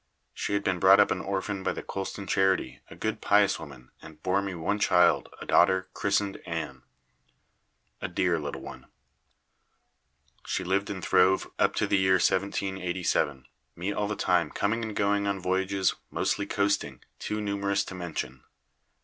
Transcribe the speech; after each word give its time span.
She 0.33 0.53
had 0.53 0.63
been 0.63 0.79
brought 0.79 0.99
up 0.99 1.11
an 1.11 1.21
orphan 1.21 1.61
by 1.61 1.73
the 1.73 1.83
Colston 1.83 2.25
Charity; 2.25 2.81
a 2.89 2.95
good 2.95 3.21
pious 3.21 3.59
woman, 3.59 3.91
and 4.01 4.19
bore 4.23 4.41
me 4.41 4.55
one 4.55 4.79
child, 4.79 5.29
a 5.39 5.45
daughter, 5.45 5.89
christened 5.93 6.37
Ann 6.37 6.81
a 8.01 8.07
dear 8.07 8.39
little 8.39 8.61
one. 8.63 8.87
She 10.47 10.63
lived 10.63 10.89
and 10.89 11.05
throve 11.05 11.51
up 11.59 11.75
to 11.75 11.85
the 11.85 11.99
year 11.99 12.13
1787, 12.15 13.45
me 13.75 13.93
all 13.93 14.07
the 14.07 14.15
time 14.15 14.49
coming 14.49 14.81
and 14.83 14.95
going 14.95 15.27
on 15.27 15.39
voyages, 15.39 15.93
mostly 16.09 16.47
coasting, 16.47 17.03
too 17.19 17.39
numerous 17.39 17.83
to 17.85 17.93
mention. 17.93 18.43